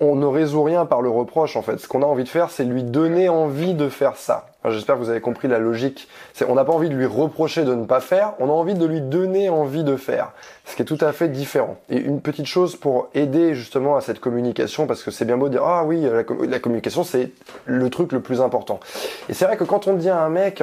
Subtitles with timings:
[0.00, 1.78] on, ne résout rien par le reproche en fait.
[1.78, 4.46] Ce qu'on a envie de faire, c'est lui donner envie de faire ça.
[4.68, 6.08] J'espère que vous avez compris la logique.
[6.48, 8.84] on n'a pas envie de lui reprocher de ne pas faire, on a envie de
[8.84, 10.32] lui donner envie de faire.
[10.64, 11.76] Ce qui est tout à fait différent.
[11.88, 15.46] Et une petite chose pour aider justement à cette communication, parce que c'est bien beau
[15.46, 17.30] de dire ah oui la, la communication c'est
[17.64, 18.80] le truc le plus important.
[19.28, 20.62] Et c'est vrai que quand on dit à un mec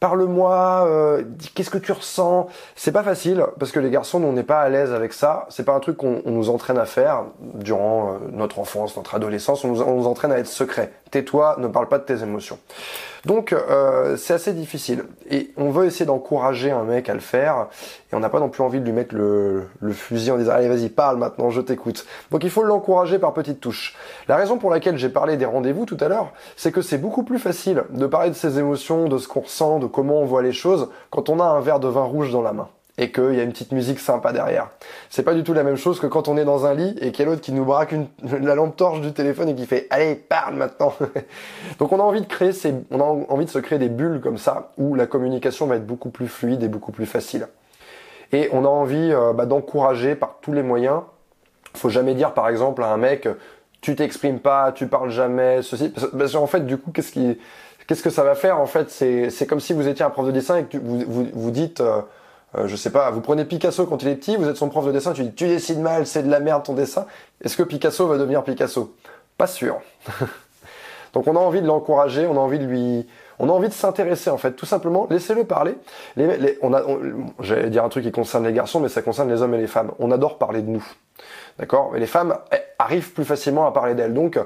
[0.00, 1.22] parle-moi, euh,
[1.54, 2.48] qu'est-ce que tu ressens?
[2.74, 5.46] C'est pas facile parce que les garçons, on n'est pas à l'aise avec ça.
[5.50, 9.62] C'est pas un truc qu'on nous entraîne à faire durant euh, notre enfance, notre adolescence.
[9.64, 10.92] On nous, on nous, entraîne à être secret.
[11.10, 12.58] Tais-toi, ne parle pas de tes émotions.
[13.26, 15.04] Donc euh, c'est assez difficile.
[15.28, 17.66] Et on veut essayer d'encourager un mec à le faire.
[18.10, 20.52] Et on n'a pas non plus envie de lui mettre le, le fusil en disant
[20.52, 22.06] allez vas-y parle maintenant, je t'écoute.
[22.30, 23.96] Donc il faut l'encourager par petites touches.
[24.28, 27.24] La raison pour laquelle j'ai parlé des rendez-vous tout à l'heure, c'est que c'est beaucoup
[27.24, 30.42] plus facile de parler de ses émotions, de ce qu'on ressent, de comment on voit
[30.42, 32.68] les choses quand on a un verre de vin rouge dans la main
[33.00, 34.68] et qu'il y a une petite musique sympa derrière.
[35.08, 37.12] C'est pas du tout la même chose que quand on est dans un lit et
[37.12, 39.86] qu'il y a l'autre qui nous braque la lampe torche du téléphone et qui fait
[39.88, 40.92] allez parle maintenant.
[41.78, 42.52] Donc on a envie de créer
[42.90, 45.86] on a envie de se créer des bulles comme ça où la communication va être
[45.86, 47.48] beaucoup plus fluide et beaucoup plus facile.
[48.32, 51.00] Et on a envie euh, bah, d'encourager par tous les moyens.
[51.74, 53.26] Faut jamais dire par exemple à un mec
[53.80, 55.88] tu t'exprimes pas, tu parles jamais, ceci.
[55.88, 59.72] Parce qu'en fait, du coup, qu'est-ce que ça va faire En fait, c'est, comme si
[59.72, 62.02] vous étiez un prof de dessin et que vous, vous, vous dites, euh,
[62.56, 64.84] euh, je sais pas, vous prenez Picasso quand il est petit, vous êtes son prof
[64.86, 67.06] de dessin, tu dis tu dessines mal, c'est de la merde ton dessin.
[67.42, 68.94] Est-ce que Picasso va devenir Picasso?
[69.38, 69.80] Pas sûr.
[71.12, 73.06] Donc on a envie de l'encourager, on a envie de lui,
[73.38, 75.06] on a envie de s'intéresser en fait, tout simplement.
[75.10, 75.76] Laissez-le parler.
[76.16, 76.82] Les, on a,
[77.40, 79.66] j'allais dire un truc qui concerne les garçons, mais ça concerne les hommes et les
[79.66, 79.92] femmes.
[79.98, 80.84] On adore parler de nous.
[81.58, 81.90] D'accord?
[81.92, 84.14] Mais les femmes eh, arrivent plus facilement à parler d'elles.
[84.14, 84.38] Donc,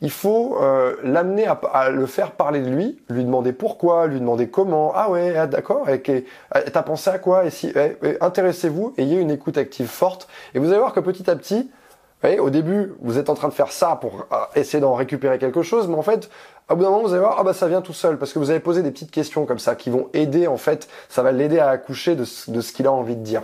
[0.00, 4.48] il faut euh, l'amener à, le faire parler de lui, lui demander pourquoi, lui demander
[4.48, 4.92] comment.
[4.94, 5.88] Ah ouais, ah, d'accord.
[5.88, 6.02] Et,
[6.72, 7.44] t'as pensé à quoi?
[7.44, 11.00] Et si, eh, eh, intéressez-vous, ayez une écoute active forte, et vous allez voir que
[11.00, 11.70] petit à petit,
[12.38, 15.62] au début, vous êtes en train de faire ça pour euh, essayer d'en récupérer quelque
[15.62, 16.30] chose, mais en fait,
[16.70, 18.38] au bout d'un moment, vous allez voir, ah bah ça vient tout seul, parce que
[18.38, 21.32] vous avez posé des petites questions comme ça qui vont aider, en fait, ça va
[21.32, 23.42] l'aider à accoucher de de ce qu'il a envie de dire.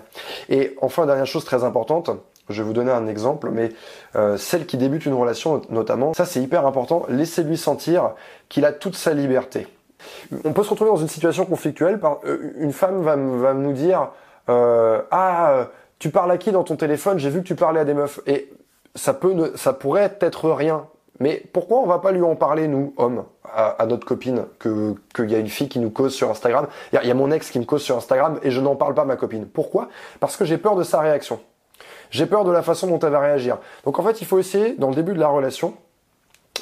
[0.48, 2.10] Et enfin, dernière chose très importante,
[2.50, 3.70] je vais vous donner un exemple, mais
[4.16, 8.12] euh, celle qui débute une relation notamment, ça c'est hyper important, laissez-lui sentir
[8.48, 9.66] qu'il a toute sa liberté.
[10.44, 13.72] On peut se retrouver dans une situation conflictuelle, par, euh, une femme va, va nous
[13.72, 14.10] dire
[14.48, 17.18] euh, Ah, tu parles à qui dans ton téléphone?
[17.18, 18.20] J'ai vu que tu parlais à des meufs.
[18.26, 18.52] Et
[18.94, 20.86] ça, peut ça pourrait être rien.
[21.20, 25.30] Mais pourquoi on va pas lui en parler, nous, hommes, à, notre copine, que qu'il
[25.30, 26.68] y a une fille qui nous cause sur Instagram?
[26.92, 29.02] Il y, a mon ex qui me cause sur Instagram et je n'en parle pas
[29.02, 29.46] à ma copine.
[29.46, 29.88] Pourquoi?
[30.20, 31.40] Parce que j'ai peur de sa réaction.
[32.10, 33.58] J'ai peur de la façon dont elle va réagir.
[33.84, 35.74] Donc en fait, il faut essayer, dans le début de la relation,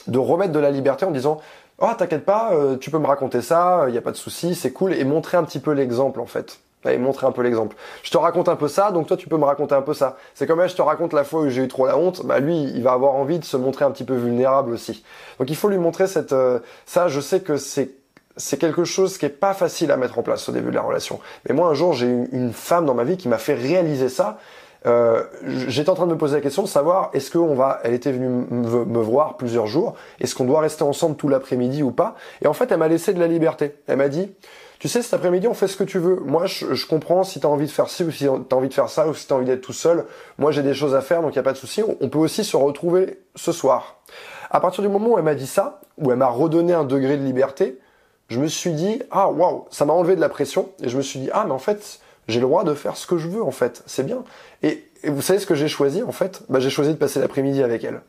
[0.07, 1.41] de remettre de la liberté en disant
[1.79, 4.55] Oh, t'inquiète pas, euh, tu peux me raconter ça, il n'y a pas de souci,
[4.55, 6.59] c'est cool, et montrer un petit peu l'exemple en fait.
[6.89, 7.75] Et montrer un peu l'exemple.
[8.05, 10.17] Je te raconte un peu ça, donc toi tu peux me raconter un peu ça.
[10.35, 12.63] C'est comme je te raconte la fois où j'ai eu trop la honte, bah lui
[12.63, 15.05] il va avoir envie de se montrer un petit peu vulnérable aussi.
[15.41, 17.09] Donc il faut lui montrer cette euh, ça.
[17.09, 17.91] Je sais que c'est
[18.37, 20.83] c'est quelque chose qui est pas facile à mettre en place au début de la
[20.83, 21.19] relation.
[21.49, 24.09] Mais moi un jour j'ai eu une femme dans ma vie qui m'a fait réaliser
[24.09, 24.39] ça
[24.87, 27.95] euh, j'étais en train de me poser la question de savoir est-ce qu'on va, elle
[27.95, 32.15] était venue me voir plusieurs jours, est-ce qu'on doit rester ensemble tout l'après-midi ou pas?
[32.43, 33.75] Et en fait, elle m'a laissé de la liberté.
[33.87, 34.31] Elle m'a dit,
[34.79, 36.21] tu sais, cet après-midi, on fait ce que tu veux.
[36.25, 38.69] Moi, je, comprends si tu as envie de faire ci ou si tu as envie
[38.69, 40.05] de faire ça ou si tu as envie d'être tout seul.
[40.39, 41.83] Moi, j'ai des choses à faire, donc il n'y a pas de souci.
[41.83, 43.97] On, peut aussi se retrouver ce soir.
[44.51, 47.17] À partir du moment où elle m'a dit ça, où elle m'a redonné un degré
[47.17, 47.79] de liberté,
[48.29, 50.69] je me suis dit, ah waouh, ça m'a enlevé de la pression.
[50.83, 53.07] Et je me suis dit, ah mais en fait, j'ai le droit de faire ce
[53.07, 53.83] que je veux en fait.
[53.87, 54.25] C'est bien.
[54.63, 56.43] Et, vous savez ce que j'ai choisi en fait?
[56.49, 58.01] Bah, J'ai choisi de passer l'après-midi avec elle.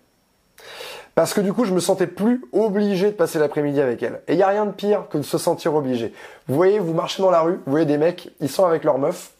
[1.13, 4.21] Parce que du coup, je me sentais plus obligé de passer l'après-midi avec elle.
[4.27, 6.13] Et il y a rien de pire que de se sentir obligé.
[6.47, 8.99] Vous voyez, vous marchez dans la rue, vous voyez des mecs, ils sont avec leur
[8.99, 9.31] meuf,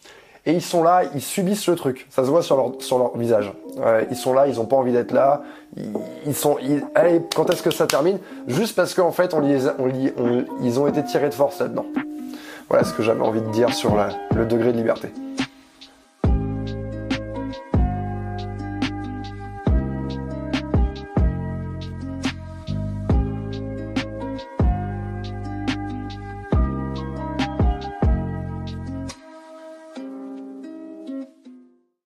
[0.47, 2.07] et ils sont là, ils subissent le truc.
[2.09, 3.51] Ça se voit sur leur, sur leur visage.
[4.09, 5.43] ils sont là, ils ont pas envie d'être là.
[6.25, 6.57] Ils, sont,
[6.95, 8.17] allez, quand est-ce que ça termine?
[8.47, 11.85] Juste parce qu'en fait, on les, on, on, ils ont été tirés de force là-dedans.
[12.69, 13.95] Voilà ce que j'avais envie de dire sur
[14.35, 15.13] le degré de liberté.